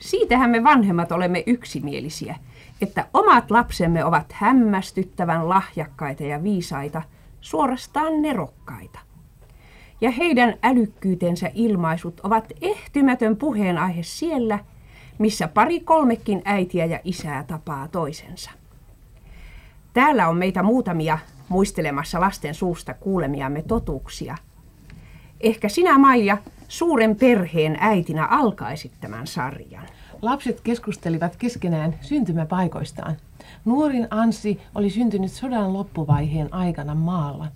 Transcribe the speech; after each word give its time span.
Siitähän 0.00 0.50
me 0.50 0.64
vanhemmat 0.64 1.12
olemme 1.12 1.42
yksimielisiä, 1.46 2.36
että 2.82 3.06
omat 3.14 3.50
lapsemme 3.50 4.04
ovat 4.04 4.32
hämmästyttävän 4.32 5.48
lahjakkaita 5.48 6.22
ja 6.22 6.42
viisaita, 6.42 7.02
suorastaan 7.40 8.22
nerokkaita. 8.22 8.98
Ja 10.00 10.10
heidän 10.10 10.54
älykkyytensä 10.62 11.50
ilmaisut 11.54 12.20
ovat 12.20 12.52
ehtymätön 12.62 13.36
puheenaihe 13.36 14.02
siellä, 14.02 14.58
missä 15.18 15.48
pari 15.48 15.80
kolmekin 15.80 16.42
äitiä 16.44 16.84
ja 16.84 17.00
isää 17.04 17.44
tapaa 17.44 17.88
toisensa. 17.88 18.50
Täällä 19.92 20.28
on 20.28 20.36
meitä 20.36 20.62
muutamia 20.62 21.18
muistelemassa 21.48 22.20
lasten 22.20 22.54
suusta 22.54 22.94
kuulemiamme 22.94 23.62
totuuksia. 23.62 24.36
Ehkä 25.40 25.68
sinä, 25.68 25.98
Maija, 25.98 26.38
suuren 26.70 27.16
perheen 27.16 27.76
äitinä 27.80 28.26
alkaisit 28.26 28.92
tämän 29.00 29.26
sarjan. 29.26 29.86
Lapset 30.22 30.60
keskustelivat 30.60 31.36
keskenään 31.36 31.94
syntymäpaikoistaan. 32.00 33.16
Nuorin 33.64 34.06
Anssi 34.10 34.60
oli 34.74 34.90
syntynyt 34.90 35.32
sodan 35.32 35.72
loppuvaiheen 35.72 36.54
aikana 36.54 36.94
maalla. 36.94 37.46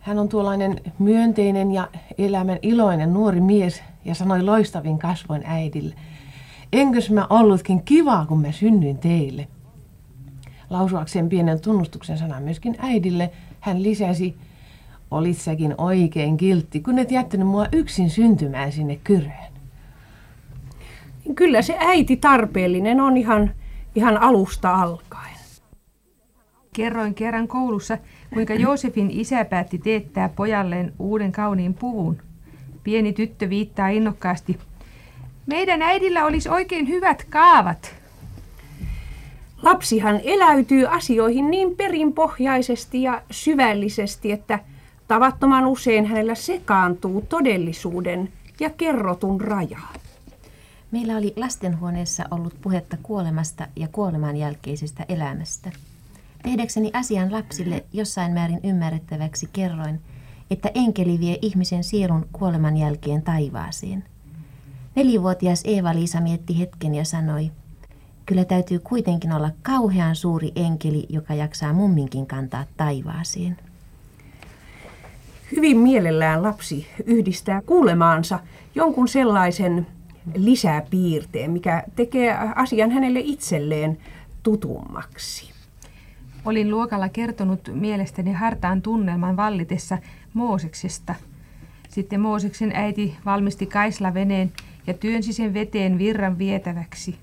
Hän 0.00 0.18
on 0.18 0.28
tuollainen 0.28 0.80
myönteinen 0.98 1.70
ja 1.70 1.88
elämän 2.18 2.58
iloinen 2.62 3.12
nuori 3.12 3.40
mies 3.40 3.82
ja 4.04 4.14
sanoi 4.14 4.42
loistavin 4.42 4.98
kasvoin 4.98 5.42
äidille. 5.44 5.94
Enkös 6.72 7.10
mä 7.10 7.26
ollutkin 7.30 7.82
kiva, 7.82 8.26
kun 8.26 8.40
mä 8.40 8.52
synnyin 8.52 8.98
teille. 8.98 9.48
Lausuakseen 10.70 11.28
pienen 11.28 11.60
tunnustuksen 11.60 12.18
sanan 12.18 12.42
myöskin 12.42 12.76
äidille, 12.78 13.30
hän 13.60 13.82
lisäsi, 13.82 14.36
olit 15.10 15.38
säkin 15.38 15.74
oikein 15.78 16.36
kiltti, 16.36 16.80
kun 16.80 16.98
et 16.98 17.10
jättänyt 17.10 17.48
mua 17.48 17.66
yksin 17.72 18.10
syntymään 18.10 18.72
sinne 18.72 18.98
kyröön. 19.04 19.52
Kyllä 21.34 21.62
se 21.62 21.76
äiti 21.78 22.16
tarpeellinen 22.16 23.00
on 23.00 23.16
ihan, 23.16 23.50
ihan 23.94 24.16
alusta 24.18 24.74
alkaen. 24.74 25.28
Kerroin 26.72 27.14
kerran 27.14 27.48
koulussa, 27.48 27.98
kuinka 28.34 28.54
Joosefin 28.54 29.10
isä 29.10 29.44
päätti 29.44 29.78
teettää 29.78 30.28
pojalleen 30.28 30.92
uuden 30.98 31.32
kauniin 31.32 31.74
puvun. 31.74 32.18
Pieni 32.84 33.12
tyttö 33.12 33.48
viittaa 33.48 33.88
innokkaasti. 33.88 34.58
Meidän 35.46 35.82
äidillä 35.82 36.24
olisi 36.24 36.48
oikein 36.48 36.88
hyvät 36.88 37.24
kaavat. 37.30 37.94
Lapsihan 39.62 40.20
eläytyy 40.24 40.86
asioihin 40.86 41.50
niin 41.50 41.76
perinpohjaisesti 41.76 43.02
ja 43.02 43.22
syvällisesti, 43.30 44.32
että 44.32 44.58
tavattoman 45.08 45.66
usein 45.66 46.06
hänellä 46.06 46.34
sekaantuu 46.34 47.20
todellisuuden 47.20 48.32
ja 48.60 48.70
kerrotun 48.70 49.40
raja. 49.40 49.78
Meillä 50.90 51.16
oli 51.16 51.32
lastenhuoneessa 51.36 52.24
ollut 52.30 52.54
puhetta 52.62 52.96
kuolemasta 53.02 53.66
ja 53.76 53.88
kuoleman 53.88 54.36
jälkeisestä 54.36 55.04
elämästä. 55.08 55.70
Tehdäkseni 56.42 56.90
asian 56.94 57.32
lapsille 57.32 57.84
jossain 57.92 58.32
määrin 58.32 58.60
ymmärrettäväksi 58.64 59.48
kerroin, 59.52 60.00
että 60.50 60.70
enkeli 60.74 61.20
vie 61.20 61.38
ihmisen 61.42 61.84
sielun 61.84 62.26
kuoleman 62.32 62.76
jälkeen 62.76 63.22
taivaaseen. 63.22 64.04
Nelivuotias 64.94 65.62
Eeva-Liisa 65.64 66.20
mietti 66.20 66.58
hetken 66.58 66.94
ja 66.94 67.04
sanoi, 67.04 67.50
kyllä 68.26 68.44
täytyy 68.44 68.78
kuitenkin 68.78 69.32
olla 69.32 69.50
kauhean 69.62 70.16
suuri 70.16 70.52
enkeli, 70.56 71.06
joka 71.08 71.34
jaksaa 71.34 71.72
mumminkin 71.72 72.26
kantaa 72.26 72.64
taivaaseen. 72.76 73.67
Hyvin 75.56 75.78
mielellään 75.78 76.42
lapsi 76.42 76.86
yhdistää 77.06 77.62
kuulemaansa 77.66 78.38
jonkun 78.74 79.08
sellaisen 79.08 79.86
lisäpiirteen, 80.34 81.50
mikä 81.50 81.84
tekee 81.96 82.38
asian 82.54 82.90
hänelle 82.90 83.20
itselleen 83.20 83.98
tutummaksi. 84.42 85.50
Olin 86.44 86.70
luokalla 86.70 87.08
kertonut 87.08 87.70
mielestäni 87.74 88.32
hartaan 88.32 88.82
tunnelman 88.82 89.36
vallitessa 89.36 89.98
Mooseksesta. 90.34 91.14
Sitten 91.88 92.20
Mooseksen 92.20 92.72
äiti 92.74 93.16
valmisti 93.24 93.66
kaislaveneen 93.66 94.52
ja 94.86 94.94
työnsi 94.94 95.32
sen 95.32 95.54
veteen 95.54 95.98
virran 95.98 96.38
vietäväksi. 96.38 97.18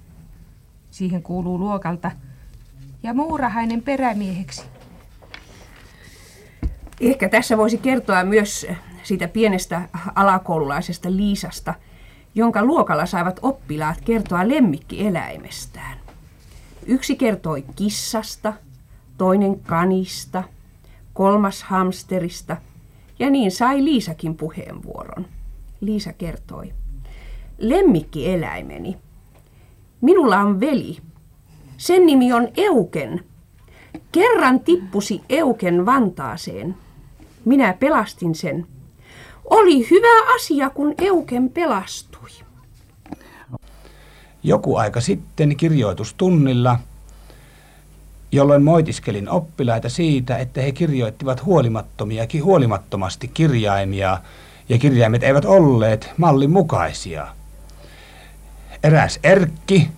Siihen 0.91 1.23
kuuluu 1.23 1.59
luokalta 1.59 2.11
ja 3.03 3.13
muurahainen 3.13 3.81
perämieheksi. 3.81 4.74
Ehkä 7.01 7.29
tässä 7.29 7.57
voisi 7.57 7.77
kertoa 7.77 8.23
myös 8.23 8.67
siitä 9.03 9.27
pienestä 9.27 9.89
alakoululaisesta 10.15 11.11
Liisasta, 11.11 11.73
jonka 12.35 12.63
luokalla 12.65 13.05
saivat 13.05 13.39
oppilaat 13.41 14.01
kertoa 14.01 14.47
lemmikkieläimestään. 14.47 15.97
Yksi 16.85 17.15
kertoi 17.15 17.65
kissasta, 17.75 18.53
toinen 19.17 19.59
kanista, 19.59 20.43
kolmas 21.13 21.63
hamsterista 21.63 22.57
ja 23.19 23.29
niin 23.29 23.51
sai 23.51 23.83
Liisakin 23.83 24.35
puheenvuoron. 24.35 25.25
Liisa 25.81 26.13
kertoi. 26.13 26.73
Lemmikkieläimeni. 27.57 28.97
Minulla 30.01 30.37
on 30.39 30.59
veli. 30.59 30.97
Sen 31.77 32.05
nimi 32.05 32.33
on 32.33 32.47
Euken. 32.57 33.23
Kerran 34.11 34.59
tippusi 34.59 35.21
Euken 35.29 35.85
Vantaaseen. 35.85 36.75
Minä 37.45 37.73
pelastin 37.73 38.35
sen. 38.35 38.67
Oli 39.45 39.89
hyvä 39.89 40.35
asia, 40.35 40.69
kun 40.69 40.93
Euken 40.97 41.49
pelastui. 41.49 42.29
Joku 44.43 44.75
aika 44.75 45.01
sitten 45.01 45.55
kirjoitustunnilla, 45.55 46.79
jolloin 48.31 48.63
moitiskelin 48.63 49.29
oppilaita 49.29 49.89
siitä, 49.89 50.37
että 50.37 50.61
he 50.61 50.71
kirjoittivat 50.71 51.45
huolimattomiakin 51.45 52.43
huolimattomasti 52.43 53.27
kirjaimia, 53.27 54.17
ja 54.69 54.77
kirjaimet 54.77 55.23
eivät 55.23 55.45
olleet 55.45 56.09
mallin 56.17 56.51
mukaisia. 56.51 57.27
Eräs 58.83 59.19
Erkki 59.23 59.89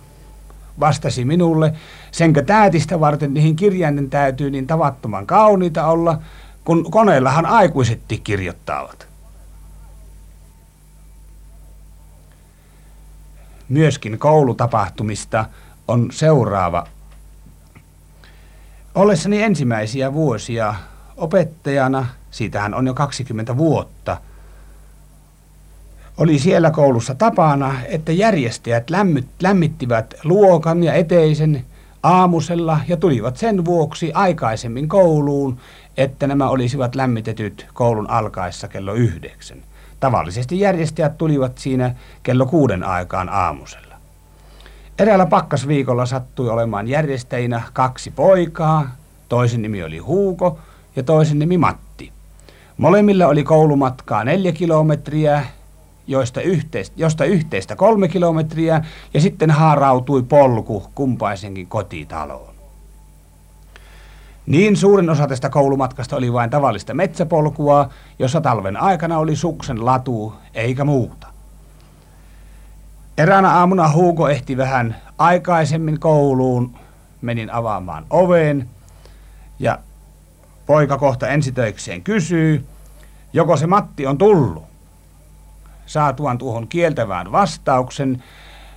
vastasi 0.80 1.24
minulle, 1.24 1.72
senkö 2.10 2.42
täytistä 2.42 3.00
varten 3.00 3.34
niihin 3.34 3.56
kirjainten 3.56 4.10
täytyy 4.10 4.50
niin 4.50 4.66
tavattoman 4.66 5.26
kauniita 5.26 5.86
olla, 5.86 6.18
kun 6.68 6.90
koneellahan 6.90 7.46
aikuisetkin 7.46 8.22
kirjoittavat. 8.22 9.08
Myöskin 13.68 14.18
koulutapahtumista 14.18 15.44
on 15.88 16.08
seuraava. 16.12 16.86
Ollessani 18.94 19.42
ensimmäisiä 19.42 20.12
vuosia 20.12 20.74
opettajana, 21.16 22.06
siitähän 22.30 22.74
on 22.74 22.86
jo 22.86 22.94
20 22.94 23.56
vuotta, 23.56 24.16
oli 26.16 26.38
siellä 26.38 26.70
koulussa 26.70 27.14
tapana, 27.14 27.74
että 27.84 28.12
järjestäjät 28.12 28.90
lämmittivät 29.42 30.14
luokan 30.24 30.84
ja 30.84 30.94
eteisen 30.94 31.64
aamusella 32.08 32.80
ja 32.88 32.96
tulivat 32.96 33.36
sen 33.36 33.64
vuoksi 33.64 34.12
aikaisemmin 34.12 34.88
kouluun, 34.88 35.58
että 35.96 36.26
nämä 36.26 36.48
olisivat 36.48 36.94
lämmitetyt 36.94 37.66
koulun 37.74 38.10
alkaessa 38.10 38.68
kello 38.68 38.94
yhdeksän. 38.94 39.58
Tavallisesti 40.00 40.60
järjestäjät 40.60 41.18
tulivat 41.18 41.58
siinä 41.58 41.94
kello 42.22 42.46
kuuden 42.46 42.84
aikaan 42.84 43.28
aamusella. 43.28 43.94
Eräällä 44.98 45.26
pakkasviikolla 45.26 46.06
sattui 46.06 46.48
olemaan 46.50 46.88
järjestäjinä 46.88 47.62
kaksi 47.72 48.10
poikaa, 48.10 48.90
toisen 49.28 49.62
nimi 49.62 49.82
oli 49.82 49.98
Huuko 49.98 50.58
ja 50.96 51.02
toisen 51.02 51.38
nimi 51.38 51.58
Matti. 51.58 52.12
Molemmilla 52.76 53.26
oli 53.26 53.44
koulumatkaa 53.44 54.24
neljä 54.24 54.52
kilometriä, 54.52 55.44
joista 56.08 56.40
yhteistä, 56.40 56.94
josta 56.96 57.24
yhteistä 57.24 57.76
kolme 57.76 58.08
kilometriä, 58.08 58.84
ja 59.14 59.20
sitten 59.20 59.50
haarautui 59.50 60.22
polku 60.22 60.82
kumpaisenkin 60.94 61.66
kotitaloon. 61.66 62.54
Niin 64.46 64.76
suurin 64.76 65.10
osa 65.10 65.26
tästä 65.26 65.50
koulumatkasta 65.50 66.16
oli 66.16 66.32
vain 66.32 66.50
tavallista 66.50 66.94
metsäpolkua, 66.94 67.88
jossa 68.18 68.40
talven 68.40 68.76
aikana 68.76 69.18
oli 69.18 69.36
suksen 69.36 69.84
latu 69.84 70.32
eikä 70.54 70.84
muuta. 70.84 71.26
Eräänä 73.18 73.50
aamuna 73.50 73.92
Huuko 73.92 74.28
ehti 74.28 74.56
vähän 74.56 74.96
aikaisemmin 75.18 76.00
kouluun, 76.00 76.74
menin 77.22 77.50
avaamaan 77.50 78.06
oveen 78.10 78.68
ja 79.58 79.78
poika 80.66 80.98
kohta 80.98 81.28
ensitöikseen 81.28 82.02
kysyy, 82.02 82.66
joko 83.32 83.56
se 83.56 83.66
Matti 83.66 84.06
on 84.06 84.18
tullut. 84.18 84.67
Saatuan 85.88 86.38
tuohon 86.38 86.68
kieltävään 86.68 87.32
vastauksen, 87.32 88.22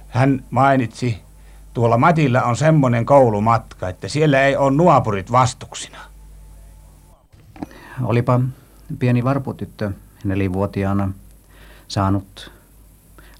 hän 0.07 0.43
mainitsi 0.49 1.21
Tuolla 1.73 1.97
Matilla 1.97 2.41
on 2.41 2.55
semmoinen 2.55 3.05
koulumatka, 3.05 3.89
että 3.89 4.07
siellä 4.07 4.41
ei 4.41 4.55
ole 4.55 4.71
nuopurit 4.71 5.31
vastuksina. 5.31 5.97
Olipa 8.03 8.39
pieni 8.99 9.23
varputyttö 9.23 9.91
nelivuotiaana 10.23 11.11
saanut 11.87 12.51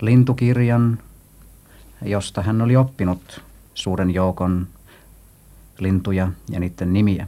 lintukirjan 0.01 0.99
josta 2.05 2.41
hän 2.41 2.61
oli 2.61 2.75
oppinut 2.75 3.43
suuren 3.73 4.11
joukon 4.11 4.67
lintuja 5.79 6.31
ja 6.49 6.59
niiden 6.59 6.93
nimiä. 6.93 7.27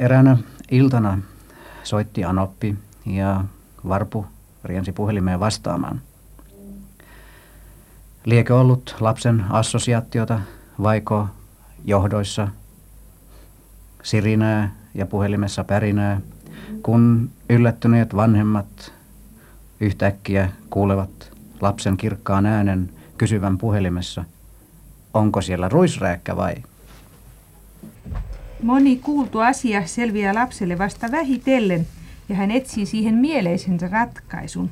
Eräänä 0.00 0.36
iltana 0.70 1.18
soitti 1.82 2.24
Anoppi 2.24 2.76
ja 3.06 3.44
Varpu 3.88 4.26
riensi 4.64 4.92
puhelimeen 4.92 5.40
vastaamaan. 5.40 6.00
Liekö 8.24 8.60
ollut 8.60 8.96
lapsen 9.00 9.44
assosiaatiota 9.50 10.40
vaiko 10.82 11.26
johdoissa 11.84 12.48
sirinää 14.02 14.74
ja 14.94 15.06
puhelimessa 15.06 15.64
pärinää, 15.64 16.20
kun 16.82 17.30
yllättyneet 17.50 18.16
vanhemmat 18.16 18.92
yhtäkkiä 19.80 20.48
kuulevat 20.70 21.32
lapsen 21.60 21.96
kirkkaan 21.96 22.46
äänen 22.46 22.90
kysyvän 23.18 23.58
puhelimessa, 23.58 24.24
onko 25.14 25.40
siellä 25.40 25.68
ruisrääkkä 25.68 26.36
vai? 26.36 26.54
Moni 28.62 28.96
kuultu 28.96 29.38
asia 29.38 29.86
selviää 29.86 30.34
lapselle 30.34 30.78
vasta 30.78 31.10
vähitellen 31.10 31.86
ja 32.30 32.36
hän 32.36 32.50
etsii 32.50 32.86
siihen 32.86 33.14
mieleisensä 33.14 33.88
ratkaisun. 33.88 34.70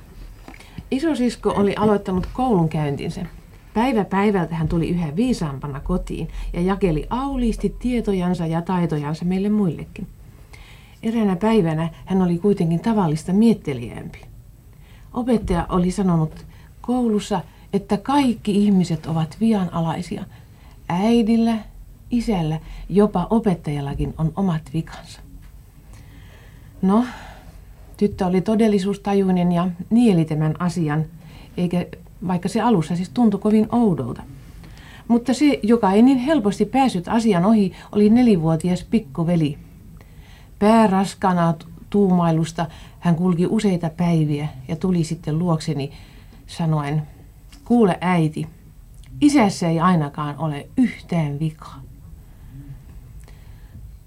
Isosisko 0.90 1.50
oli 1.50 1.74
aloittanut 1.76 2.28
koulunkäyntinsä. 2.32 3.26
Päivä 3.74 4.04
päivältä 4.04 4.54
hän 4.54 4.68
tuli 4.68 4.88
yhä 4.88 5.16
viisaampana 5.16 5.80
kotiin 5.80 6.28
ja 6.52 6.60
jakeli 6.60 7.06
auliisti 7.10 7.76
tietojansa 7.78 8.46
ja 8.46 8.62
taitojansa 8.62 9.24
meille 9.24 9.48
muillekin. 9.48 10.06
Eräänä 11.02 11.36
päivänä 11.36 11.90
hän 12.04 12.22
oli 12.22 12.38
kuitenkin 12.38 12.80
tavallista 12.80 13.32
mietteliämpi. 13.32 14.20
Opettaja 15.14 15.66
oli 15.68 15.90
sanonut 15.90 16.46
koulussa, 16.80 17.40
että 17.72 17.96
kaikki 17.96 18.64
ihmiset 18.64 19.06
ovat 19.06 19.36
vianalaisia. 19.40 20.24
Äidillä, 20.88 21.58
isällä, 22.10 22.60
jopa 22.88 23.26
opettajallakin 23.30 24.14
on 24.18 24.32
omat 24.36 24.62
vikansa. 24.74 25.20
No, 26.82 27.04
tyttö 27.98 28.26
oli 28.26 28.40
todellisuustajuinen 28.40 29.52
ja 29.52 29.68
nieli 29.90 30.24
tämän 30.24 30.54
asian, 30.58 31.04
eikä 31.56 31.86
vaikka 32.26 32.48
se 32.48 32.60
alussa 32.60 32.96
siis 32.96 33.08
tuntui 33.08 33.40
kovin 33.40 33.66
oudolta. 33.72 34.22
Mutta 35.08 35.34
se, 35.34 35.60
joka 35.62 35.92
ei 35.92 36.02
niin 36.02 36.18
helposti 36.18 36.64
päässyt 36.64 37.08
asian 37.08 37.44
ohi, 37.44 37.72
oli 37.92 38.10
nelivuotias 38.10 38.84
pikkuveli. 38.84 39.58
Pääraskana 40.58 41.54
tuumailusta 41.90 42.66
hän 43.00 43.14
kulki 43.14 43.46
useita 43.46 43.90
päiviä 43.96 44.48
ja 44.68 44.76
tuli 44.76 45.04
sitten 45.04 45.38
luokseni 45.38 45.90
sanoen, 46.46 47.02
kuule 47.64 47.98
äiti, 48.00 48.46
isässä 49.20 49.68
ei 49.68 49.80
ainakaan 49.80 50.38
ole 50.38 50.66
yhtään 50.76 51.38
vikaa. 51.38 51.87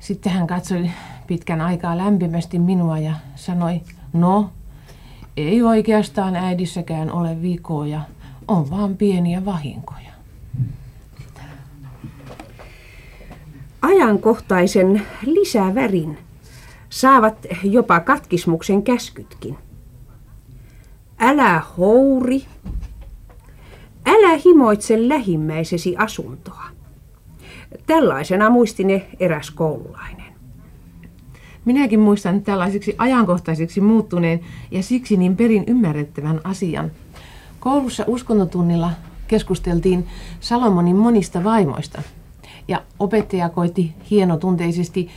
Sitten 0.02 0.32
hän 0.32 0.48
katsoi 0.48 0.92
pitkän 1.28 1.62
aikaa 1.62 1.98
lämpimästi 1.98 2.60
minua 2.60 3.00
ja 3.00 3.14
sanoi, 3.36 3.82
no, 4.14 4.50
ei 5.38 5.62
oikeastaan 5.62 6.36
äidissäkään 6.36 7.12
ole 7.12 7.42
vikoja, 7.42 8.02
on 8.48 8.70
vaan 8.70 8.98
pieniä 8.98 9.46
vahinkoja. 9.46 10.12
Ajankohtaisen 13.82 15.02
lisävärin 15.26 16.18
saavat 16.90 17.46
jopa 17.64 18.00
katkismuksen 18.00 18.84
käskytkin. 18.84 19.58
Älä 21.20 21.62
houri, 21.78 22.46
älä 24.06 24.38
himoitse 24.46 25.10
lähimmäisesi 25.10 25.96
asuntoa. 25.98 26.81
Tällaisena 27.88 28.50
muisti 28.50 28.84
ne 28.84 29.08
eräs 29.20 29.52
koululainen. 29.52 30.26
Minäkin 31.66 32.00
muistan 32.00 32.42
tällaiseksi 32.42 32.96
ajankohtaiseksi 32.98 33.82
muuttuneen 33.82 34.40
ja 34.72 34.84
siksi 34.84 35.18
niin 35.18 35.38
perin 35.38 35.64
ymmärrettävän 35.68 36.42
asian. 36.44 36.92
Koulussa 37.60 38.04
uskontotunnilla 38.08 38.92
keskusteltiin 39.28 40.08
Salomonin 40.40 40.96
monista 40.96 41.44
vaimoista 41.44 42.02
ja 42.68 42.82
opettaja 43.00 43.50
koitti 43.50 43.94
hienotunteisesti 44.10 45.10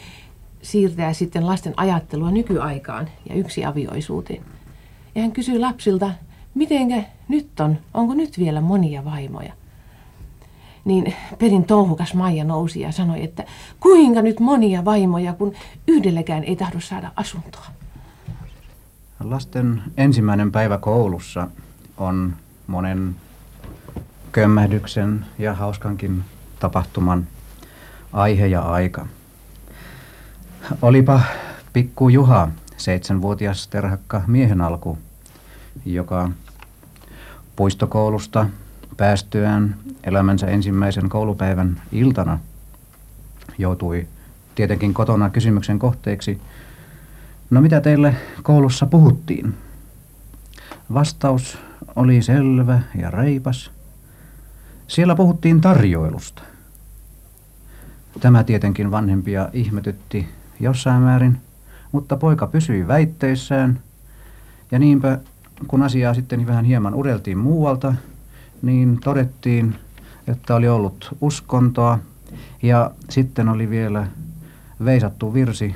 siirtää 0.62 1.12
sitten 1.12 1.47
lasten 1.47 1.75
ajattelua 1.77 2.31
nykyaikaan 2.31 3.09
ja 3.29 3.35
yksiavioisuuteen. 3.35 4.43
Ja 5.15 5.23
hän 5.23 5.33
kysyi 5.33 5.59
lapsilta, 5.59 6.11
mitenkä 6.55 7.03
nyt 7.29 7.61
on, 7.61 7.79
onko 7.95 8.15
nyt 8.15 8.39
vielä 8.39 8.61
monia 8.61 9.05
vaimoja? 9.05 9.53
Niin 10.84 11.14
perin 11.38 11.64
touhukas 11.64 12.14
Maija 12.14 12.44
nousi 12.44 12.81
ja 12.81 12.92
sanoi, 12.92 13.25
että 13.25 13.44
kuinka 13.81 14.22
nyt 14.22 14.40
monia 14.40 14.84
vaimoja, 14.84 15.32
kun 15.32 15.52
yhdelläkään 15.88 16.44
ei 16.44 16.56
tahdo 16.56 16.81
saada 16.81 17.10
asuntoa. 17.16 17.66
Lasten 19.20 19.82
ensimmäinen 19.96 20.52
päivä 20.52 20.78
koulussa 20.78 21.48
on 21.96 22.34
monen 22.66 23.16
kömmähdyksen 24.32 25.26
ja 25.38 25.54
hauskankin 25.54 26.25
tapahtuman 26.60 27.26
aihe 28.12 28.46
ja 28.46 28.60
aika. 28.62 29.06
Olipa 30.82 31.20
pikku 31.72 32.08
Juha, 32.08 32.48
seitsemänvuotias 32.76 33.69
terhakka 33.69 34.22
miehen 34.26 34.60
alku, 34.60 34.98
joka 35.86 36.31
puistokoulusta 37.56 38.46
päästyään 38.96 39.76
elämänsä 40.05 40.46
ensimmäisen 40.46 41.08
koulupäivän 41.08 41.82
iltana 41.93 42.38
joutui 43.58 44.06
tietenkin 44.55 44.94
kotona 44.94 45.31
kysymyksen 45.31 45.79
kohteeksi, 45.79 46.41
no 47.50 47.61
mitä 47.61 47.81
teille 47.81 48.17
koulussa 48.43 48.87
puhuttiin? 48.87 49.55
Vastaus 50.94 51.58
oli 51.96 52.23
selvä 52.23 52.81
ja 53.00 53.11
reipas. 53.11 53.70
Siellä 54.87 55.14
puhuttiin 55.14 55.61
tarjoilusta. 55.61 56.43
Tämä 58.20 58.44
tietenkin 58.44 58.91
vanhempia 58.91 59.49
ihmetytti 59.52 60.29
jossain 60.61 61.02
määrin, 61.02 61.41
mutta 61.93 62.17
poika 62.17 62.46
pysyi 62.46 62.88
väitteissään 62.88 63.81
ja 64.70 64.79
niinpä 64.79 65.19
kun 65.67 65.82
asiaa 65.82 66.14
sitten 66.14 66.46
vähän 66.46 66.64
hieman 66.64 66.94
ureltiin 66.94 67.38
muualta, 67.38 67.94
niin 68.65 69.01
todettiin, 69.05 69.75
että 70.29 70.55
oli 70.55 70.69
ollut 70.69 71.17
uskontoa 71.21 71.99
ja 72.63 72.91
sitten 73.11 73.49
oli 73.49 73.71
vielä 73.71 74.06
veisattu 74.85 75.35
virsi, 75.35 75.75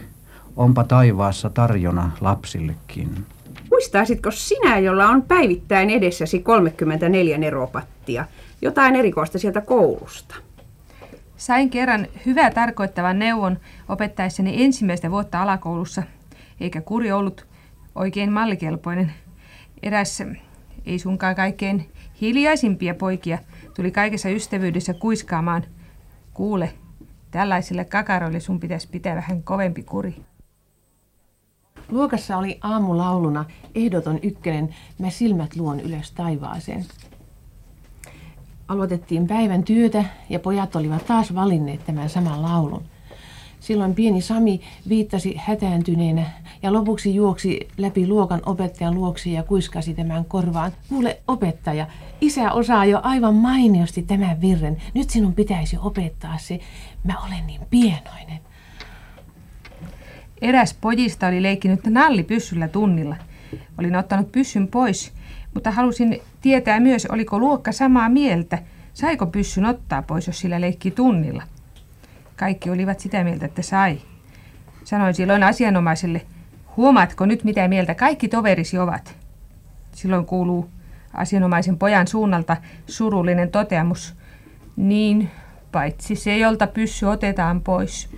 onpa 0.57 0.85
taivaassa 0.85 1.51
tarjona 1.51 2.11
lapsillekin. 2.21 3.27
Muistaisitko 3.71 4.31
sinä, 4.31 4.79
jolla 4.79 5.09
on 5.09 5.23
päivittäin 5.23 5.91
edessäsi 5.91 6.41
34 6.41 7.39
neropattia, 7.39 8.25
jotain 8.63 8.97
erikoista 8.97 9.39
sieltä 9.39 9.61
koulusta? 9.61 10.35
Sain 11.37 11.71
kerran 11.71 12.07
hyvää 12.27 12.51
tarkoittavan 12.51 13.19
neuvon 13.19 13.59
opettaessani 13.89 14.65
ensimmäistä 14.65 15.11
vuotta 15.11 15.43
alakoulussa, 15.43 16.03
eikä 16.61 16.81
kuri 16.81 17.13
ollut 17.13 17.47
oikein 17.95 18.33
mallikelpoinen. 18.33 19.13
Eräs 19.83 20.23
ei 20.87 20.99
sunkaan 20.99 21.37
kaikkein 21.37 21.91
Hiljaisimpia 22.21 22.95
poikia 22.95 23.39
tuli 23.77 23.91
kaikessa 23.91 24.29
ystävyydessä 24.29 24.95
kuiskaamaan. 24.95 25.65
Kuule, 26.35 26.73
tällaisille 27.31 27.85
kakaroille 27.85 28.41
sun 28.41 28.61
pitäisi 28.61 28.89
pitää 28.89 29.17
vähän 29.17 29.43
kovempi 29.43 29.83
kuri. 29.83 30.15
Luokassa 31.89 32.37
oli 32.37 32.59
aamulauluna 32.63 33.45
ehdoton 33.75 34.19
ykkönen 34.23 34.75
Mä 34.99 35.11
silmät 35.11 35.57
luon 35.57 35.81
ylös 35.81 36.13
taivaaseen. 36.13 36.87
Aloitettiin 38.69 39.27
päivän 39.27 39.65
työtä 39.65 40.05
ja 40.29 40.39
pojat 40.39 40.77
olivat 40.77 41.07
taas 41.07 41.35
valinneet 41.35 41.87
tämän 41.87 42.09
saman 42.09 42.43
laulun. 42.43 42.83
Silloin 43.61 43.95
pieni 43.95 44.21
Sami 44.21 44.61
viittasi 44.89 45.35
hätääntyneenä 45.37 46.23
ja 46.63 46.73
lopuksi 46.73 47.15
juoksi 47.15 47.69
läpi 47.79 48.07
luokan 48.07 48.41
opettajan 48.47 48.95
luoksi 48.95 49.33
ja 49.33 49.43
kuiskasi 49.43 49.95
tämän 49.95 50.25
korvaan. 50.25 50.73
Kuule 50.89 51.19
opettaja, 51.29 51.87
isä 52.21 52.53
osaa 52.53 52.85
jo 52.85 53.01
aivan 53.03 53.35
mainiosti 53.35 54.03
tämän 54.03 54.41
virren. 54.41 54.83
Nyt 54.95 55.11
sinun 55.11 55.35
pitäisi 55.35 55.79
opettaa 55.81 56.39
se. 56.39 56.61
Mä 57.05 57.15
olen 57.27 57.47
niin 57.47 57.61
pienoinen. 57.71 58.41
Eräs 60.43 60.77
pojista 60.81 61.27
oli 61.27 61.43
leikkinyt 61.43 61.87
nallipyssyllä 61.87 62.69
tunnilla. 62.69 63.17
Olin 63.79 63.97
ottanut 63.97 64.33
pyssyn 64.33 64.69
pois, 64.69 65.13
mutta 65.55 65.71
halusin 65.71 66.21
tietää 66.41 66.81
myös, 66.81 67.07
oliko 67.07 67.39
luokka 67.39 67.73
samaa 67.73 68.09
mieltä. 68.09 68.59
Saiko 68.95 69.27
pyssyn 69.27 69.65
ottaa 69.65 70.03
pois, 70.03 70.27
jos 70.27 70.41
sillä 70.41 70.61
leikki 70.61 70.91
tunnilla? 70.91 71.43
Kaikki 72.39 72.71
olivat 72.71 73.01
sitä 73.01 73.25
mieltä, 73.25 73.47
että 73.47 73.63
sai. 73.63 73.99
Sanoin 74.85 75.15
silloin 75.15 75.43
asianomaiselle, 75.43 76.27
huomaatko 76.77 77.27
nyt 77.27 77.45
mitä 77.45 77.69
mieltä 77.69 77.95
kaikki 77.95 78.29
toverisi 78.29 78.79
ovat? 78.79 79.17
Silloin 79.93 80.27
kuuluu 80.27 80.71
asianomaisen 81.13 81.79
pojan 81.79 82.07
suunnalta 82.07 82.57
surullinen 82.87 83.51
toteamus. 83.51 84.15
Niin, 84.77 85.31
paitsi 85.73 86.17
se, 86.17 86.39
jolta 86.39 86.67
pyssy 86.67 87.07
otetaan 87.07 87.61
pois. 87.61 88.11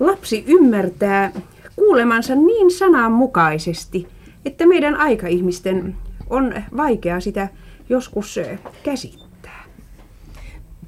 Lapsi 0.00 0.44
ymmärtää 0.46 1.32
kuulemansa 1.76 2.34
niin 2.34 2.70
sananmukaisesti, 2.70 4.08
että 4.44 4.66
meidän 4.66 4.96
aikaihmisten 4.96 5.96
on 6.30 6.54
vaikea 6.76 7.20
sitä 7.20 7.48
joskus 7.88 8.40
käsittää. 8.82 9.25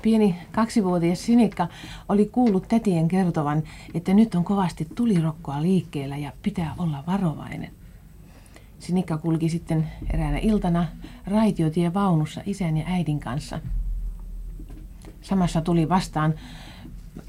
Pieni 0.08 0.36
kaksivuotias 0.52 1.26
Sinikka 1.26 1.68
oli 2.08 2.26
kuullut 2.26 2.68
tätien 2.68 3.08
kertovan, 3.08 3.62
että 3.94 4.14
nyt 4.14 4.34
on 4.34 4.44
kovasti 4.44 4.88
tulirokkoa 4.94 5.62
liikkeellä 5.62 6.16
ja 6.16 6.32
pitää 6.42 6.74
olla 6.78 7.04
varovainen. 7.06 7.70
Sinikka 8.78 9.18
kulki 9.18 9.48
sitten 9.48 9.88
eräänä 10.12 10.38
iltana 10.38 10.86
raitiotie 11.26 11.94
vaunussa 11.94 12.40
isän 12.46 12.76
ja 12.76 12.84
äidin 12.86 13.20
kanssa. 13.20 13.60
Samassa 15.20 15.60
tuli 15.60 15.88
vastaan 15.88 16.34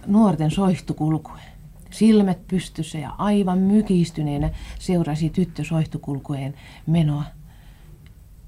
nuorten 0.07 0.51
soihtukulkue. 0.51 1.41
Silmät 1.91 2.47
pystyssä 2.47 2.97
ja 2.97 3.15
aivan 3.17 3.57
mykistyneenä 3.57 4.49
seurasi 4.79 5.29
tyttö 5.29 5.63
soihtukulkueen 5.63 6.53
menoa. 6.87 7.23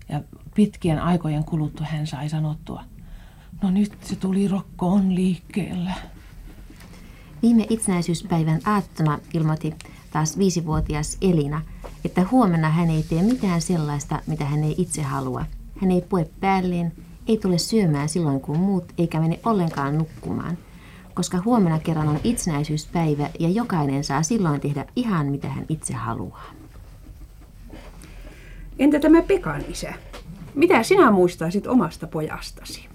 Ja 0.10 0.24
pitkien 0.56 1.00
aikojen 1.00 1.44
kuluttua 1.44 1.86
hän 1.86 2.08
sai 2.08 2.30
sanottua, 2.30 2.84
no 3.62 3.72
nyt 3.72 3.94
se 4.01 4.15
tuli 4.15 4.48
rokko 4.48 4.88
on 4.88 5.15
liikkeellä. 5.15 5.94
Viime 7.41 7.65
itsenäisyyspäivän 7.70 8.60
aattona 8.65 9.20
ilmoitti 9.34 9.74
taas 10.12 10.38
viisivuotias 10.38 11.18
Elina, 11.22 11.62
että 12.06 12.25
huomenna 12.32 12.70
hän 12.70 12.89
ei 12.89 13.03
tee 13.03 13.24
mitään 13.24 13.62
sellaista, 13.62 14.20
mitä 14.27 14.46
hän 14.46 14.63
ei 14.63 14.75
itse 14.77 15.01
halua. 15.01 15.46
Hän 15.82 15.91
ei 15.91 16.01
pue 16.01 16.30
päälleen, 16.39 16.91
ei 17.27 17.38
tule 17.38 17.58
syömään 17.58 18.10
silloin 18.10 18.41
kuin 18.41 18.60
muut, 18.60 18.94
eikä 18.98 19.20
mene 19.20 19.39
ollenkaan 19.46 19.98
nukkumaan– 19.98 20.58
koska 21.13 21.41
huomenna 21.46 21.80
kerran 21.80 22.08
on 22.08 22.20
itsenäisyyspäivä 22.24 23.30
ja 23.39 23.50
jokainen 23.50 24.03
saa 24.03 24.24
silloin 24.24 24.62
tehdä 24.62 24.86
ihan 24.96 25.27
mitä 25.27 25.50
hän 25.50 25.65
itse 25.70 25.94
haluaa. 25.94 26.51
Entä 28.80 29.00
tämä 29.00 29.22
Pekan 29.22 29.63
isä? 29.70 29.94
Mitä 30.56 30.84
sinä 30.84 31.12
muistaisit 31.12 31.68
omasta 31.68 32.08
pojastasi? 32.08 32.90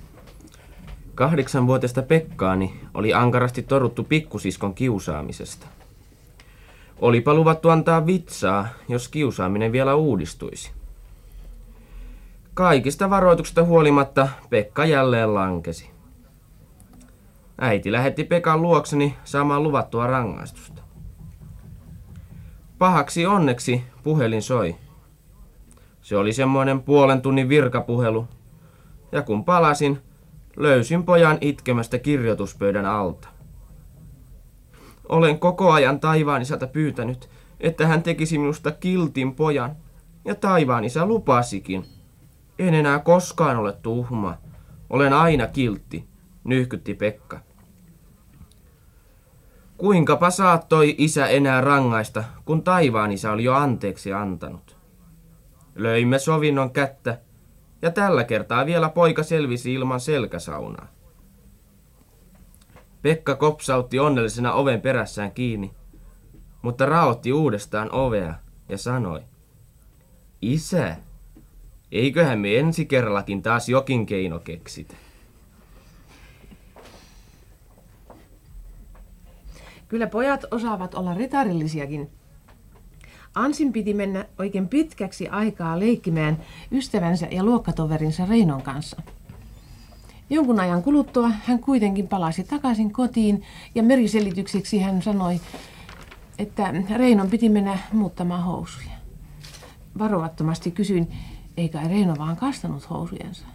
Kahdeksanvuotista 1.16 2.02
Pekkaani 2.02 2.80
oli 2.94 3.14
ankarasti 3.14 3.62
toruttu 3.62 4.04
pikkusiskon 4.04 4.75
kiusaamisesta. 4.75 5.66
Olipa 7.00 7.35
luvattu 7.35 7.68
antaa 7.68 8.06
vitsaa, 8.06 8.68
jos 8.88 9.08
kiusaaminen 9.08 9.73
vielä 9.73 9.94
uudistuisi. 9.94 10.70
Kaikista 12.54 13.11
varoituksista 13.11 13.64
huolimatta 13.64 14.28
Pekka 14.50 14.85
jälleen 14.85 15.35
lankesi. 15.35 15.90
Äiti 17.61 17.92
lähetti 17.92 18.25
Pekan 18.25 18.62
luokseni 18.62 19.16
saamaan 19.25 19.62
luvattua 19.62 20.06
rangaistusta. 20.06 20.82
Pahaksi 22.78 23.26
onneksi 23.26 23.85
puhelin 24.02 24.42
soi. 24.42 24.76
Se 26.02 26.16
oli 26.16 26.32
semmoinen 26.32 26.82
puolen 26.82 27.23
tunnin 27.23 27.49
virkapuhelu, 27.49 28.28
ja 29.12 29.23
kun 29.23 29.44
palasin, 29.44 29.99
löysin 30.56 31.04
pojan 31.04 31.38
itkemästä 31.40 31.98
kirjoituspöydän 31.98 32.86
alta. 32.86 33.28
Olen 35.08 35.38
koko 35.38 35.72
ajan 35.72 36.00
taivaan 36.00 36.42
isältä 36.42 36.66
pyytänyt, 36.66 37.28
että 37.60 37.86
hän 37.86 38.02
tekisi 38.02 38.38
minusta 38.38 38.70
kiltin 38.70 39.34
pojan, 39.34 39.76
ja 40.25 40.34
taivaan 40.34 40.84
isä 40.84 41.06
lupasikin. 41.06 41.84
En 42.58 42.75
enää 42.75 42.98
koskaan 42.98 43.56
ole 43.56 43.72
tuhma. 43.72 44.36
Olen 44.90 45.12
aina 45.12 45.46
kiltti, 45.46 46.08
nyhkytti 46.44 46.94
Pekka. 46.94 47.40
Kuinkapa 49.76 50.30
saattoi 50.30 50.94
isä 50.98 51.26
enää 51.26 51.60
rangaista, 51.60 52.25
kun 52.44 52.62
taivaan 52.62 53.12
isä 53.12 53.32
oli 53.32 53.44
jo 53.44 53.54
anteeksi 53.54 54.12
antanut? 54.12 54.76
Löimme 55.75 56.18
sovinnon 56.18 56.70
kättä, 56.70 57.18
ja 57.83 57.90
tällä 57.90 58.25
kertaa 58.25 58.66
vielä 58.66 58.88
poika 58.88 59.23
selvisi 59.23 59.75
ilman 59.75 60.00
selkäsaunaa. 60.00 60.88
Pekka 63.02 63.35
kopsautti 63.35 63.99
onnellisena 63.99 64.52
oven 64.52 64.80
perässään 64.80 65.33
kiinni, 65.33 65.75
mutta 66.62 66.87
raotti 66.87 67.33
uudestaan 67.33 67.92
ovea 67.92 68.35
ja 68.68 68.78
sanoi, 68.78 69.21
Isä, 70.42 70.97
eiköhän 71.92 72.38
me 72.38 72.59
ensi 72.59 72.87
kerrallakin 72.87 73.42
taas 73.42 73.68
jokin 73.68 74.06
keino 74.06 74.38
keksitä. 74.38 74.95
Kyllä 79.88 80.06
pojat 80.06 80.45
osaavat 80.50 80.95
olla 80.95 81.14
ritarillisiakin. 81.14 82.11
Ansin 83.37 83.73
piti 83.73 83.95
mennä 83.95 84.25
oikein 84.38 84.69
pitkäksi 84.69 85.28
aikaa 85.28 85.81
leikkimään 85.81 86.38
ystävänsä 86.73 87.28
ja 87.31 87.45
luokkatoverinsa 87.45 88.26
Reinon 88.26 88.62
kanssa. 88.62 89.02
Jonkun 90.31 90.61
ajan 90.61 90.83
kuluttua 90.83 91.31
hän 91.45 91.59
kuitenkin 91.59 92.09
palasi 92.09 92.45
takaisin 92.45 92.93
kotiin 92.93 93.43
ja 93.75 93.83
meriselitykseksi 93.83 94.78
hän 94.78 95.02
sanoi, 95.02 95.40
että 96.38 96.75
Reinon 96.97 97.31
piti 97.31 97.49
mennä 97.49 97.78
muuttamaan 97.93 98.43
housuja. 98.43 98.97
Varovattomasti 99.99 100.71
kysyin, 100.71 101.12
eikä 101.57 101.81
Reino 101.88 102.14
vaan 102.19 102.37
kastanut 102.37 102.90
housujensa. 102.90 103.47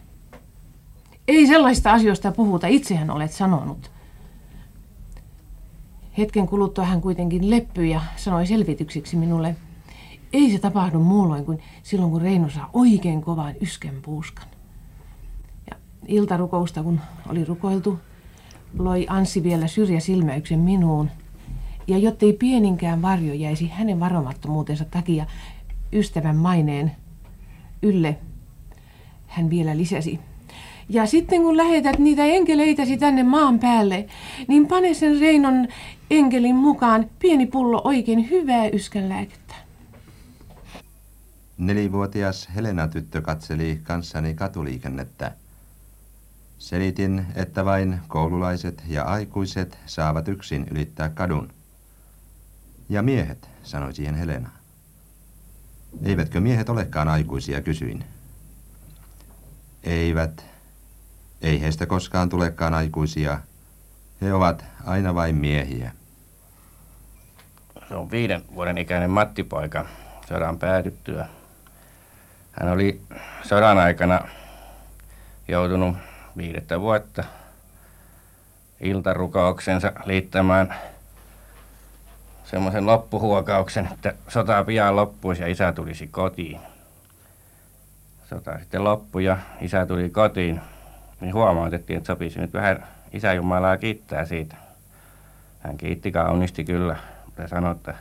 Ei 1.27 1.47
sellaista 1.47 1.91
asioista 1.91 2.31
puhuta, 2.31 2.67
itsehän 2.67 3.09
olet 3.09 3.31
sanonut. 3.31 3.91
Hetken 6.17 6.47
kuluttua 6.47 6.85
hän 6.85 7.01
kuitenkin 7.01 7.49
leppyi 7.49 7.89
ja 7.89 8.01
sanoi 8.15 8.47
selvitykseksi 8.47 9.15
minulle, 9.15 9.55
ei 10.33 10.51
se 10.51 10.59
tapahdu 10.59 10.99
muulloin 10.99 11.45
kuin 11.45 11.59
silloin, 11.83 12.11
kun 12.11 12.21
Reino 12.21 12.49
saa 12.49 12.69
oikein 12.73 13.21
kovan 13.21 13.53
ysken 13.61 14.01
puuskan. 14.01 14.47
Ja 15.71 15.77
iltarukousta, 16.07 16.83
kun 16.83 16.99
oli 17.29 17.45
rukoiltu, 17.45 17.99
loi 18.79 19.05
Anssi 19.09 19.43
vielä 19.43 19.67
syrjäsilmäyksen 19.67 20.59
minuun. 20.59 21.09
Ja 21.87 21.97
jottei 21.97 22.33
pieninkään 22.33 23.01
varjo 23.01 23.33
jäisi 23.33 23.67
hänen 23.67 23.99
varomattomuutensa 23.99 24.85
takia 24.85 25.25
ystävän 25.93 26.35
maineen 26.35 26.91
ylle, 27.81 28.17
hän 29.27 29.49
vielä 29.49 29.77
lisäsi– 29.77 30.19
ja 30.93 31.05
sitten 31.05 31.41
kun 31.41 31.57
lähetät 31.57 31.99
niitä 31.99 32.25
enkeleitäsi 32.25 32.97
tänne 32.97 33.23
maan 33.23 33.59
päälle, 33.59 34.05
niin 34.47 34.67
pane 34.67 34.93
sen 34.93 35.19
Reinon 35.19 35.67
enkelin 36.11 36.55
mukaan 36.55 37.09
pieni 37.19 37.45
pullo 37.45 37.81
oikein 37.83 38.29
hyvää 38.29 38.67
yskänlääkettä. 38.67 39.40
Nelivuotias 41.61 42.49
Helena-tyttö 42.55 43.21
katseli 43.21 43.79
kanssani 43.83 44.33
katuliikennettä. 44.33 45.31
Selitin, 46.57 47.25
että 47.35 47.65
vain 47.65 47.99
koululaiset 48.07 48.83
ja 48.87 49.03
aikuiset 49.03 49.77
saavat 49.85 50.27
yksin 50.27 50.67
ylittää 50.71 51.09
kadun. 51.09 51.53
Ja 52.89 53.01
miehet, 53.01 53.49
sanoi 53.63 53.93
siihen 53.93 54.15
Helena. 54.15 54.49
Eivätkö 56.03 56.39
miehet 56.39 56.69
olekaan 56.69 57.07
aikuisia, 57.07 57.61
kysyin. 57.61 58.03
Eivät, 59.83 60.45
ei 61.41 61.61
heistä 61.61 61.85
koskaan 61.85 62.29
tulekaan 62.29 62.73
aikuisia. 62.73 63.39
He 64.21 64.33
ovat 64.33 64.65
aina 64.85 65.15
vain 65.15 65.35
miehiä. 65.35 65.91
Se 67.87 67.95
on 67.95 68.11
viiden 68.11 68.43
vuoden 68.55 68.77
ikäinen 68.77 69.09
Matti-poika 69.09 69.85
sodan 70.27 70.59
päätyttyä. 70.59 71.40
Hän 72.51 72.71
oli 72.71 73.01
sodan 73.43 73.77
aikana 73.77 74.27
joutunut 75.47 75.97
viidettä 76.37 76.81
vuotta 76.81 77.23
iltarukouksensa 78.79 79.91
liittämään 80.05 80.75
semmoisen 82.43 82.85
loppuhuokauksen, 82.85 83.89
että 83.93 84.13
sota 84.27 84.63
pian 84.63 84.95
loppuisi 84.95 85.41
ja 85.41 85.47
isä 85.47 85.71
tulisi 85.71 86.07
kotiin. 86.07 86.59
Sota 88.29 88.59
sitten 88.59 88.83
loppui 88.83 89.23
ja 89.23 89.37
isä 89.61 89.85
tuli 89.85 90.09
kotiin 90.09 90.61
niin 91.21 91.33
huomautettiin, 91.33 91.97
että 91.97 92.07
sopisi 92.07 92.39
nyt 92.39 92.53
vähän 92.53 92.87
isäjumalaa 93.13 93.77
kiittää 93.77 94.25
siitä. 94.25 94.55
Hän 95.59 95.77
kiitti 95.77 96.11
kauniisti 96.11 96.63
kyllä, 96.63 96.95
mutta 97.25 97.47
sanoi, 97.47 97.71
että 97.71 97.95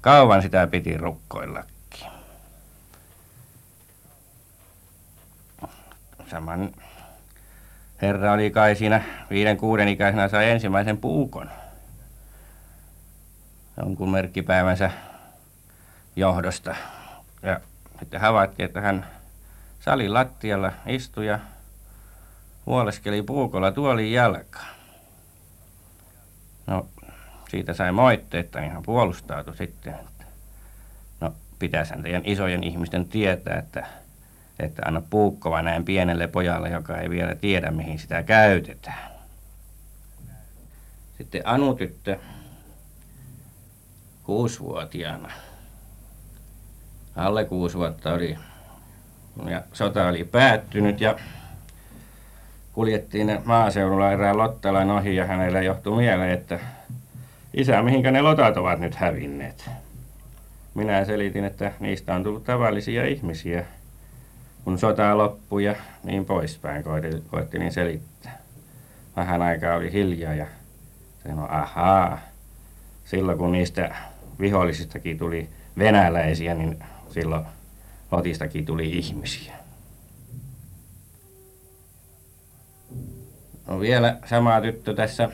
kauan 0.00 0.42
sitä 0.42 0.66
piti 0.66 0.96
rukkoillakin. 0.96 1.75
Saman 6.30 6.72
herra 8.02 8.32
oli 8.32 8.50
kai 8.50 8.76
siinä 8.76 9.02
viiden 9.30 9.56
kuuden 9.56 9.88
ikäisenä 9.88 10.28
sai 10.28 10.50
ensimmäisen 10.50 10.98
puukon. 10.98 11.50
Jonkun 13.76 14.10
merkkipäivänsä 14.10 14.90
johdosta. 16.16 16.76
Ja 17.42 17.60
sitten 17.98 18.20
havaittiin, 18.20 18.66
että 18.66 18.80
hän 18.80 19.06
salin 19.80 20.14
lattialla 20.14 20.72
istui 20.86 21.26
ja 21.26 21.38
huoleskeli 22.66 23.22
puukolla 23.22 23.72
tuolin 23.72 24.12
jalkaa. 24.12 24.66
No, 26.66 26.86
siitä 27.48 27.74
sai 27.74 27.92
moitteetta, 27.92 28.60
niin 28.60 28.72
hän 28.72 28.82
puolustautui 28.82 29.56
sitten. 29.56 29.94
Että, 29.94 30.24
no, 31.20 31.34
pitäisi 31.58 31.94
teidän 32.02 32.22
isojen 32.24 32.64
ihmisten 32.64 33.08
tietää, 33.08 33.58
että, 33.58 33.86
että 34.58 34.82
anna 34.84 35.02
puukkova 35.10 35.62
näin 35.62 35.84
pienelle 35.84 36.26
pojalle, 36.26 36.68
joka 36.68 36.98
ei 36.98 37.10
vielä 37.10 37.34
tiedä, 37.34 37.70
mihin 37.70 37.98
sitä 37.98 38.22
käytetään. 38.22 39.10
Sitten 41.18 41.42
Anu-tyttö 41.44 42.18
kuusivuotiaana. 44.24 45.30
Alle 47.16 47.44
kuusi 47.44 47.78
vuotta 47.78 48.12
oli 48.12 48.38
ja 49.44 49.62
sota 49.72 50.08
oli 50.08 50.24
päättynyt 50.24 51.00
ja 51.00 51.16
kuljettiin 52.72 53.40
maaseudulla 53.44 54.12
erään 54.12 54.38
Lottalan 54.38 54.90
ohi 54.90 55.16
ja 55.16 55.26
hänellä 55.26 55.62
johtui 55.62 55.96
mieleen, 55.96 56.30
että 56.30 56.60
isä, 57.54 57.82
mihinkä 57.82 58.10
ne 58.10 58.22
lotat 58.22 58.56
ovat 58.56 58.78
nyt 58.78 58.94
hävinneet. 58.94 59.70
Minä 60.74 61.04
selitin, 61.04 61.44
että 61.44 61.72
niistä 61.80 62.14
on 62.14 62.22
tullut 62.22 62.44
tavallisia 62.44 63.06
ihmisiä, 63.06 63.64
kun 64.66 64.78
sota 64.78 65.18
loppui 65.18 65.64
ja 65.64 65.74
niin 66.04 66.24
poispäin 66.24 66.84
koettiin 67.30 67.60
niin 67.60 67.72
selittää. 67.72 68.38
Vähän 69.16 69.42
aikaa 69.42 69.76
oli 69.76 69.92
hiljaa 69.92 70.34
ja 70.34 70.46
sanoi, 71.22 71.46
ahaa, 71.50 72.18
silloin 73.04 73.38
kun 73.38 73.52
niistä 73.52 73.94
vihollisistakin 74.40 75.18
tuli 75.18 75.48
venäläisiä, 75.78 76.54
niin 76.54 76.84
silloin 77.10 77.44
Lotistakin 78.10 78.66
tuli 78.66 78.90
ihmisiä. 78.90 79.52
No 83.66 83.80
vielä 83.80 84.18
sama 84.24 84.60
tyttö 84.60 84.94
tässä. 84.94 85.28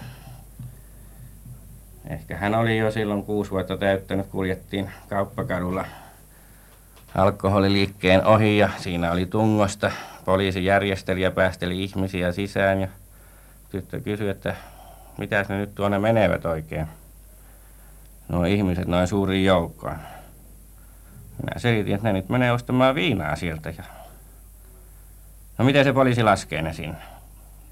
Ehkä 2.09 2.37
hän 2.37 2.55
oli 2.55 2.79
jo 2.79 2.91
silloin 2.91 3.23
kuusi 3.23 3.51
vuotta 3.51 3.77
täyttänyt, 3.77 4.27
kuljettiin 4.27 4.91
kauppakadulla 5.09 5.85
alkoholiliikkeen 7.15 8.25
ohi 8.25 8.59
ja 8.59 8.71
siinä 8.77 9.13
oli 9.13 9.27
tungosta. 9.27 9.91
Poliisi 10.25 10.65
järjesteli 10.65 11.21
ja 11.23 11.31
päästeli 11.31 11.85
ihmisiä 11.85 12.33
sisään 12.33 12.81
ja 12.81 12.89
tyttö 13.71 14.01
kysyi, 14.01 14.29
että 14.29 14.57
mitä 15.19 15.47
ne 15.49 15.59
nyt 15.59 15.75
tuonne 15.75 15.99
menevät 15.99 16.47
oikein. 16.47 16.87
No 18.29 18.45
ihmiset 18.45 18.89
noin 18.89 19.09
suuriin 19.09 19.45
joukkoon. 19.45 19.97
Minä 21.43 21.59
selitin, 21.59 21.95
että 21.95 22.09
ne 22.09 22.13
nyt 22.13 22.29
menee 22.29 22.53
ostamaan 22.53 22.95
viinaa 22.95 23.37
sieltä. 23.37 23.71
Ja... 23.71 23.85
No 25.59 25.65
miten 25.65 25.85
se 25.85 25.93
poliisi 25.93 26.23
laskee 26.23 26.63
ne 26.63 26.73
sinne? 26.73 26.99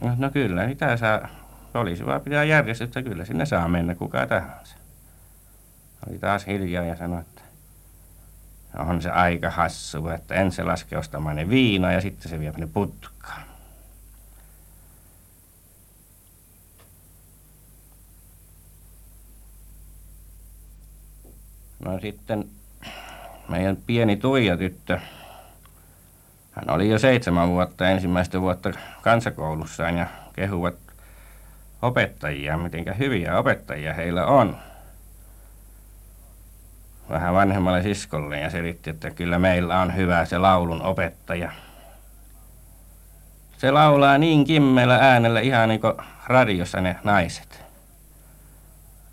No, 0.00 0.14
no 0.18 0.30
kyllä, 0.30 0.66
mitä 0.66 0.96
saa. 0.96 1.28
Poliisi 1.72 2.06
vaan 2.06 2.20
pitää 2.20 2.44
järjestystä, 2.44 3.02
kyllä 3.02 3.24
sinne 3.24 3.46
saa 3.46 3.68
mennä 3.68 3.94
kuka 3.94 4.26
tahansa. 4.26 4.76
Oli 6.08 6.18
taas 6.18 6.46
hiljaa 6.46 6.84
ja 6.84 6.96
sanoi, 6.96 7.20
että 7.20 7.39
on 8.78 9.02
se 9.02 9.10
aika 9.10 9.50
hassu, 9.50 10.08
että 10.08 10.34
ensin 10.34 10.52
se 10.56 10.62
laskee 10.62 10.98
ostamaan 10.98 11.36
ne 11.36 11.48
viinaa 11.48 11.92
ja 11.92 12.00
sitten 12.00 12.30
se 12.30 12.40
vie 12.40 12.52
ne 12.56 12.66
putkaan. 12.66 13.42
No 21.84 22.00
sitten 22.00 22.48
meidän 23.48 23.76
pieni 23.76 24.16
Tuija 24.16 24.56
tyttö, 24.56 25.00
hän 26.50 26.70
oli 26.70 26.88
jo 26.90 26.98
seitsemän 26.98 27.48
vuotta 27.48 27.88
ensimmäistä 27.88 28.40
vuotta 28.40 28.72
kansakoulussaan 29.02 29.96
ja 29.96 30.06
kehuvat 30.32 30.74
opettajia, 31.82 32.56
miten 32.56 32.98
hyviä 32.98 33.38
opettajia 33.38 33.94
heillä 33.94 34.26
on. 34.26 34.56
Vähän 37.10 37.34
vanhemmalle 37.34 37.82
siskolle 37.82 38.40
ja 38.40 38.50
selitti, 38.50 38.90
että 38.90 39.10
kyllä 39.10 39.38
meillä 39.38 39.80
on 39.80 39.96
hyvä 39.96 40.24
se 40.24 40.38
laulun 40.38 40.82
opettaja. 40.82 41.52
Se 43.58 43.70
laulaa 43.70 44.18
niin 44.18 44.44
kimmellä 44.44 44.98
äänellä 45.00 45.40
ihan 45.40 45.68
niin 45.68 45.80
kuin 45.80 45.94
radiossa 46.26 46.80
ne 46.80 46.96
naiset. 47.04 47.64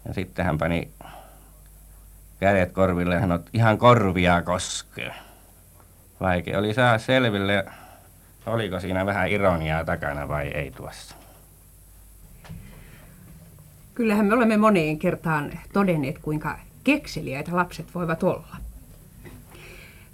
Ja 0.08 0.14
sitten 0.14 0.46
hän 0.46 0.58
pani 0.58 0.92
kädet 2.40 2.72
korville 2.72 3.20
hän 3.20 3.40
ihan 3.54 3.78
korvia 3.78 4.42
koskee. 4.42 5.14
Vaikea 6.20 6.60
oli 6.60 6.74
saada 6.74 6.98
selville, 6.98 7.66
oliko 8.46 8.80
siinä 8.80 9.06
vähän 9.06 9.32
ironiaa 9.32 9.86
takana 9.86 10.28
vai 10.28 10.48
ei 10.48 10.72
tuossa. 10.72 11.16
Kyllähän 13.94 14.26
me 14.26 14.34
olemme 14.34 14.58
moneen 14.58 15.00
kertaan 15.00 15.52
todenneet, 15.74 16.20
kuinka 16.20 16.60
kekseliäitä 16.88 17.56
lapset 17.56 17.96
voivat 17.96 18.24
olla. 18.24 18.58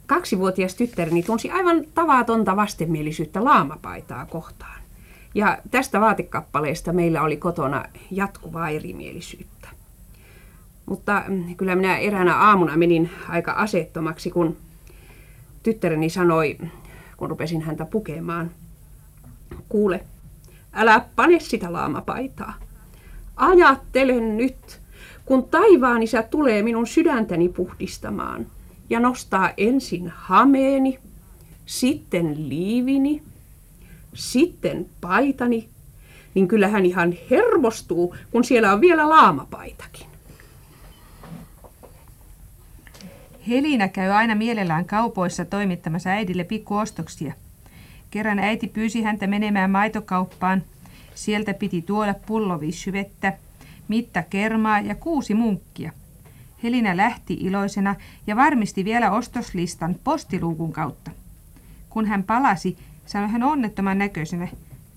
Kaksivuotias 0.06 0.76
tyttäreni 0.76 1.24
tunsi 1.24 1.52
aivan 1.52 1.86
tavatonta 1.96 2.56
vastenmielisyyttä 2.56 3.44
laamapaitaa 3.44 4.26
kohtaan. 4.26 4.82
Ja 5.36 5.58
tästä 5.72 6.02
vaatekappaleesta 6.02 6.94
meillä 6.94 7.22
oli 7.22 7.38
kotona 7.38 7.86
jatkuvaa 8.12 8.70
erimielisyyttä. 8.70 9.68
Mutta 10.86 11.24
mm, 11.28 11.56
kyllä 11.56 11.76
minä 11.76 11.98
eräänä 11.98 12.36
aamuna 12.36 12.78
menin 12.78 13.10
aika 13.30 13.52
asettomaksi, 13.52 14.32
kun 14.32 14.58
tyttäreni 15.64 16.10
sanoi, 16.10 16.58
kun 17.18 17.30
rupesin 17.30 17.62
häntä 17.62 17.86
pukemaan, 17.86 18.52
kuule, 19.70 20.06
älä 20.74 21.06
pane 21.16 21.40
sitä 21.40 21.74
laamapaitaa. 21.74 22.54
Ajattelen 23.36 24.38
nyt, 24.38 24.83
kun 25.26 25.44
taivaan 25.44 26.04
isä 26.04 26.24
tulee 26.24 26.62
minun 26.64 26.88
sydäntäni 26.88 27.50
puhdistamaan 27.50 28.46
ja 28.90 29.00
nostaa 29.00 29.52
ensin 29.58 30.08
hameeni, 30.16 31.00
sitten 31.66 32.50
liivini, 32.50 33.24
sitten 34.14 34.86
paitani, 35.02 35.70
niin 36.34 36.48
kyllähän 36.48 36.86
ihan 36.86 37.14
hermostuu, 37.32 38.16
kun 38.32 38.44
siellä 38.44 38.74
on 38.74 38.82
vielä 38.82 39.10
laamapaitakin. 39.10 40.08
Helina 43.48 43.88
käy 43.88 44.12
aina 44.12 44.36
mielellään 44.36 44.86
kaupoissa 44.86 45.46
toimittamassa 45.46 46.10
äidille 46.10 46.44
pikkuostoksia. 46.44 47.34
Kerran 48.12 48.40
äiti 48.40 48.68
pyysi 48.68 49.02
häntä 49.02 49.28
menemään 49.28 49.72
maitokauppaan. 49.72 50.64
Sieltä 51.16 51.54
piti 51.54 51.82
tuoda 51.82 52.16
pullo 52.26 52.60
vissyvettä, 52.60 53.34
mitta 53.88 54.24
kermaa 54.24 54.80
ja 54.80 54.96
kuusi 54.96 55.34
munkkia. 55.34 55.92
Helina 56.64 56.98
lähti 56.98 57.34
iloisena 57.34 57.96
ja 58.28 58.36
varmisti 58.36 58.86
vielä 58.86 59.12
ostoslistan 59.12 59.96
postiluukun 60.04 60.74
kautta. 60.74 61.12
Kun 61.90 62.06
hän 62.06 62.24
palasi, 62.24 62.78
sanoi 63.06 63.30
hän 63.30 63.44
onnettoman 63.44 63.98
näköisenä, 63.98 64.48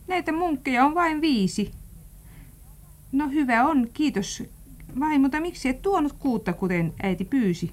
näitä 0.09 0.33
munkkeja 0.33 0.85
on 0.85 0.95
vain 0.95 1.21
viisi. 1.21 1.73
No 3.13 3.29
hyvä 3.29 3.65
on, 3.65 3.89
kiitos. 3.95 4.43
Vai, 5.01 5.19
mutta 5.19 5.41
miksi 5.41 5.69
et 5.69 5.83
tuonut 5.83 6.13
kuutta, 6.13 6.53
kuten 6.53 6.95
äiti 7.03 7.25
pyysi? 7.25 7.73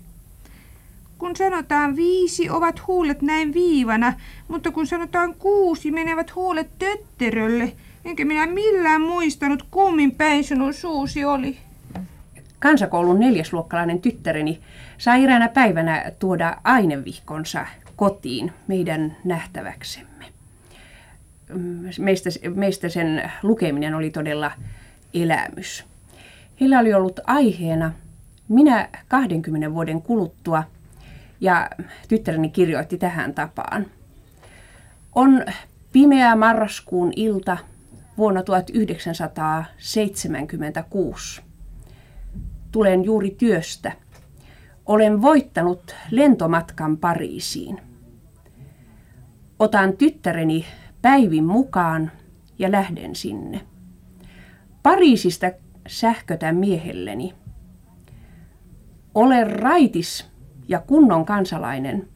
Kun 1.17 1.35
sanotaan 1.35 1.95
viisi, 1.95 2.49
ovat 2.49 2.87
huulet 2.87 3.21
näin 3.21 3.53
viivana, 3.53 4.13
mutta 4.47 4.71
kun 4.71 4.87
sanotaan 4.87 5.35
kuusi, 5.35 5.91
menevät 5.91 6.35
huulet 6.35 6.69
tötterölle. 6.79 7.73
Enkä 8.05 8.25
minä 8.25 8.47
millään 8.47 9.01
muistanut, 9.01 9.65
kummin 9.71 10.15
päin 10.15 10.43
sinun 10.43 10.73
suusi 10.73 11.25
oli. 11.25 11.57
Kansakoulun 12.59 13.19
neljäsluokkalainen 13.19 14.01
tyttäreni 14.01 14.61
sai 14.97 15.23
eräänä 15.23 15.49
päivänä 15.49 16.11
tuoda 16.19 16.57
ainevihkonsa 16.63 17.65
kotiin 17.95 18.51
meidän 18.67 19.17
nähtäväksemme. 19.23 20.25
Meistä, 21.99 22.29
meistä 22.55 22.89
sen 22.89 23.31
lukeminen 23.43 23.95
oli 23.95 24.09
todella 24.09 24.51
elämys. 25.13 25.85
Heillä 26.61 26.79
oli 26.79 26.93
ollut 26.93 27.19
aiheena 27.27 27.91
minä 28.49 28.89
20 29.07 29.73
vuoden 29.73 30.01
kuluttua– 30.01 30.63
ja 31.43 31.69
tyttäreni 32.07 32.49
kirjoitti 32.49 32.97
tähän 32.97 33.33
tapaan. 33.33 33.85
On 35.15 35.45
pimeä 35.93 36.35
marraskuun 36.35 37.13
ilta 37.15 37.57
vuonna 38.17 38.43
1976. 38.43 41.41
Tulen 42.71 43.03
juuri 43.03 43.31
työstä. 43.31 43.91
Olen 44.85 45.21
voittanut 45.21 45.95
lentomatkan 46.11 46.97
Pariisiin. 46.97 47.81
Otan 49.59 49.97
tyttäreni 49.97 50.65
päivin 51.01 51.45
mukaan 51.45 52.11
ja 52.59 52.71
lähden 52.71 53.15
sinne. 53.15 53.61
Pariisista 54.83 55.51
sähkötän 55.87 56.55
miehelleni. 56.55 57.33
Olen 59.15 59.51
raitis 59.51 60.27
ja 60.67 60.79
kunnon 60.79 61.25
kansalainen. 61.25 62.07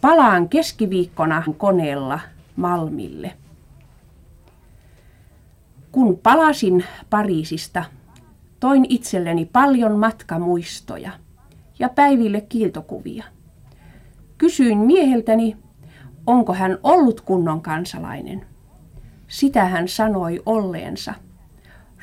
Palaan 0.00 0.48
keskiviikkona 0.48 1.42
koneella 1.58 2.20
Malmille. 2.56 3.37
Kun 5.92 6.18
palasin 6.18 6.84
Pariisista, 7.10 7.84
toin 8.60 8.86
itselleni 8.88 9.44
paljon 9.44 9.98
matkamuistoja 9.98 11.10
ja 11.78 11.88
päiville 11.88 12.40
kiiltokuvia. 12.40 13.24
Kysyin 14.38 14.78
mieheltäni, 14.78 15.56
onko 16.26 16.54
hän 16.54 16.78
ollut 16.82 17.20
kunnon 17.20 17.60
kansalainen. 17.60 18.46
Sitä 19.28 19.64
hän 19.64 19.88
sanoi 19.88 20.42
olleensa. 20.46 21.14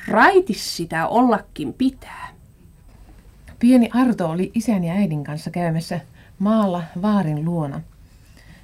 Raitis 0.08 0.76
sitä 0.76 1.08
ollakin 1.08 1.72
pitää. 1.72 2.28
Pieni 3.58 3.90
Arto 3.92 4.30
oli 4.30 4.50
isän 4.54 4.84
ja 4.84 4.94
äidin 4.94 5.24
kanssa 5.24 5.50
käymässä 5.50 6.00
maalla 6.38 6.82
vaarin 7.02 7.44
luona. 7.44 7.80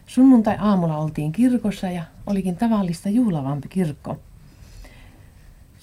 Sunnuntai-aamulla 0.07 0.97
oltiin 0.97 1.33
kirkossa 1.33 1.91
ja 1.91 2.03
olikin 2.27 2.57
tavallista 2.57 3.09
juhlavampi 3.09 3.69
kirkko. 3.69 4.19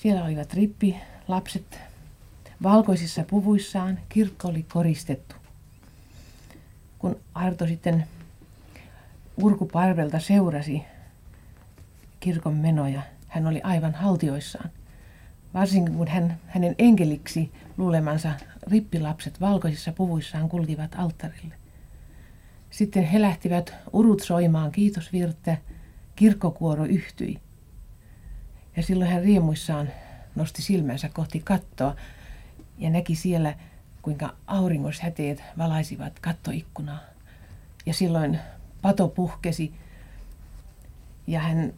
Siellä 0.01 0.23
olivat 0.23 0.53
rippi, 0.53 0.95
lapset 1.27 1.79
valkoisissa 2.63 3.23
puvuissaan, 3.23 3.99
kirkko 4.09 4.47
oli 4.47 4.63
koristettu. 4.63 5.35
Kun 6.99 7.19
Arto 7.33 7.67
sitten 7.67 8.05
Urkuparvelta 9.38 10.19
seurasi 10.19 10.81
kirkon 12.19 12.55
menoja, 12.55 13.01
hän 13.27 13.47
oli 13.47 13.62
aivan 13.63 13.93
haltioissaan. 13.93 14.69
Varsinkin 15.53 15.95
kun 15.95 16.07
hän, 16.07 16.38
hänen 16.47 16.75
enkeliksi 16.77 17.51
luulemansa 17.77 18.31
rippilapset 18.71 19.41
valkoisissa 19.41 19.91
puvuissaan 19.91 20.49
kulkivat 20.49 20.95
alttarille. 20.97 21.55
Sitten 22.69 23.03
he 23.03 23.21
lähtivät 23.21 23.73
urut 23.93 24.19
soimaan 24.19 24.71
kiitosvirttä, 24.71 25.57
kirkkokuoro 26.15 26.85
yhtyi. 26.85 27.39
Ja 28.75 28.84
silloin 28.84 29.12
hän 29.12 29.23
riemuissaan 29.23 29.89
nosti 30.36 30.62
silmänsä 30.62 31.10
kohti 31.13 31.39
kattoa 31.39 31.95
ja 32.77 32.89
näki 32.89 33.15
siellä, 33.15 33.53
kuinka 34.01 34.34
auringoshäteet 34.47 35.43
valaisivat 35.58 36.19
kattoikkunaa. 36.19 36.99
Ja 37.86 37.93
silloin 37.93 38.39
pato 38.82 39.08
puhkesi 39.08 39.73
ja 41.27 41.39
hän 41.39 41.73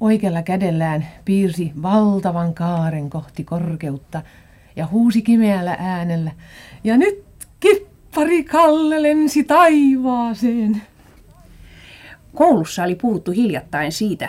oikealla 0.00 0.42
kädellään 0.42 1.08
piirsi 1.24 1.72
valtavan 1.82 2.54
kaaren 2.54 3.10
kohti 3.10 3.44
korkeutta 3.44 4.22
ja 4.76 4.86
huusi 4.86 5.22
kimeällä 5.22 5.76
äänellä. 5.78 6.30
Ja 6.84 6.96
nyt 6.96 7.24
kippari 7.60 8.44
Kalle 8.44 9.02
lensi 9.02 9.44
taivaaseen. 9.44 10.82
Koulussa 12.34 12.82
oli 12.82 12.94
puhuttu 12.94 13.30
hiljattain 13.30 13.92
siitä, 13.92 14.28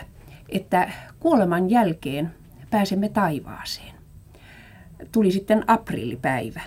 että 0.50 0.92
kuoleman 1.20 1.70
jälkeen 1.70 2.34
pääsemme 2.70 3.10
taivaaseen. 3.10 3.96
Tuli 5.12 5.32
sitten 5.32 5.64
aprillipäivä. 5.68 6.62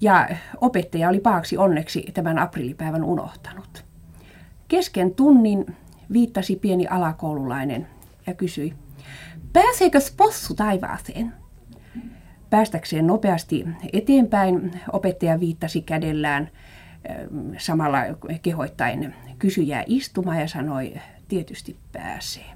Ja 0.00 0.28
opettaja 0.60 1.08
oli 1.08 1.20
paaksi 1.20 1.56
onneksi 1.56 2.10
tämän 2.14 2.38
aprillipäivän 2.38 3.04
unohtanut. 3.04 3.84
Kesken 4.68 5.14
tunnin 5.14 5.76
viittasi 6.12 6.56
pieni 6.56 6.86
alakoululainen 6.86 7.86
ja 8.26 8.34
kysyi, 8.34 8.74
pääseekö 9.52 9.98
possu 10.16 10.54
taivaaseen? 10.54 11.32
Päästäkseen 12.50 13.06
nopeasti 13.06 13.66
eteenpäin 13.92 14.80
opettaja 14.92 15.40
viittasi 15.40 15.82
kädellään 15.82 16.50
samalla 17.58 17.98
kehoittain 18.42 19.14
kysyjää 19.38 19.84
istumaan 19.86 20.40
ja 20.40 20.48
sanoi, 20.48 20.94
tietysti 21.28 21.76
pääsee. 21.92 22.53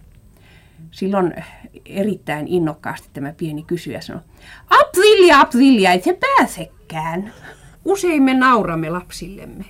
Silloin 0.91 1.35
erittäin 1.85 2.49
innokkaasti 2.49 3.09
tämä 3.13 3.33
pieni 3.33 3.63
kysyjä 3.63 4.01
sanoi, 4.01 4.23
Aprillia, 4.71 5.41
Aprillia, 5.41 5.93
ei 5.93 6.03
se 6.03 6.19
pääsekään. 6.37 7.33
Usein 7.85 8.23
me 8.23 8.35
nauramme 8.35 8.91
lapsillemme, 8.91 9.65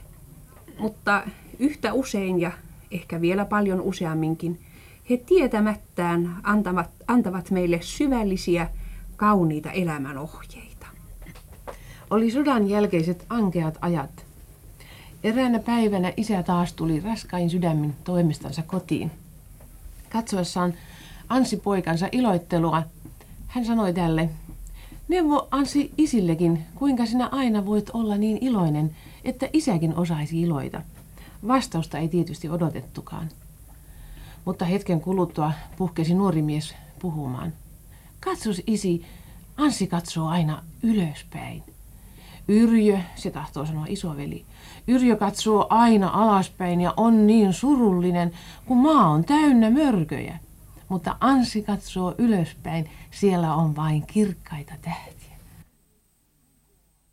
mutta 0.79 1.23
yhtä 1.59 1.93
usein 1.93 2.41
ja 2.41 2.53
ehkä 2.91 3.21
vielä 3.21 3.45
paljon 3.45 3.81
useamminkin, 3.81 4.61
he 5.11 5.17
tietämättään 5.17 6.37
antavat, 6.43 6.91
antavat 7.09 7.51
meille 7.51 7.79
syvällisiä, 7.83 8.69
kauniita 9.17 9.71
elämänohjeita. 9.71 10.87
Oli 12.11 12.31
sodan 12.31 12.69
jälkeiset 12.69 13.27
ankeat 13.29 13.79
ajat. 13.81 14.27
Eräänä 15.25 15.59
päivänä 15.59 16.13
isä 16.17 16.43
taas 16.43 16.73
tuli 16.73 17.01
raskain 17.01 17.51
sydämin 17.51 17.95
toimistansa 18.05 18.63
kotiin. 18.63 19.11
Katsoessaan 20.11 20.75
Ansi 21.29 21.57
poikansa 21.57 22.09
iloittelua, 22.13 22.83
hän 23.47 23.65
sanoi 23.65 23.93
tälle, 23.93 24.31
Neuvo 25.09 25.49
Ansi 25.51 25.93
isillekin, 25.99 26.65
kuinka 26.75 27.07
sinä 27.07 27.29
aina 27.33 27.67
voit 27.67 27.91
olla 27.91 28.17
niin 28.17 28.39
iloinen, 28.41 28.97
että 29.25 29.49
isäkin 29.53 29.97
osaisi 29.97 30.43
iloita. 30.43 30.83
Vastausta 31.49 31.99
ei 31.99 32.09
tietysti 32.09 32.49
odotettukaan. 32.49 33.29
Mutta 34.45 34.65
hetken 34.65 35.01
kuluttua 35.01 35.53
puhkesi 35.77 36.15
nuori 36.15 36.43
mies 36.43 36.75
puhumaan. 36.99 37.53
Katsos 38.21 38.63
isi, 38.67 39.05
Anssi 39.57 39.87
katsoo 39.87 40.29
aina 40.29 40.63
ylöspäin. 40.83 41.63
Yrjö, 42.49 42.99
se 43.15 43.31
tahtoo 43.31 43.67
sanoa 43.67 43.87
isoveli, 43.89 44.45
Yrjö 44.89 45.17
katsoo 45.17 45.67
aina 45.71 46.09
alaspäin 46.09 46.81
ja 46.81 46.95
on 46.97 47.27
niin 47.27 47.53
surullinen, 47.53 48.33
kun 48.67 48.77
maa 48.77 49.09
on 49.09 49.25
täynnä 49.25 49.71
mörköjä. 49.71 50.39
Mutta 50.89 51.17
Ansi 51.21 51.63
katsoo 51.63 52.15
ylöspäin, 52.19 52.91
siellä 53.11 53.55
on 53.55 53.77
vain 53.77 54.07
kirkkaita 54.07 54.75
tähtiä. 54.83 55.18